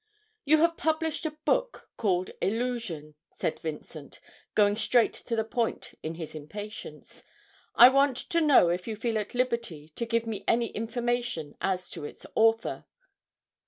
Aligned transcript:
'You 0.45 0.57
have 0.57 0.77
published 0.77 1.27
a 1.27 1.37
book 1.45 1.87
called 1.95 2.31
"Illusion,"' 2.41 3.13
said 3.29 3.59
Vincent, 3.59 4.19
going 4.55 4.75
straight 4.75 5.13
to 5.13 5.35
the 5.35 5.43
point 5.43 5.93
in 6.01 6.15
his 6.15 6.33
impatience. 6.33 7.23
'I 7.75 7.89
want 7.89 8.17
to 8.17 8.41
know 8.41 8.69
if 8.69 8.87
you 8.87 8.95
feel 8.95 9.19
at 9.19 9.35
liberty 9.35 9.89
to 9.89 10.07
give 10.07 10.25
me 10.25 10.43
any 10.47 10.69
information 10.69 11.55
as 11.61 11.87
to 11.91 12.03
its 12.03 12.25
author?' 12.33 12.85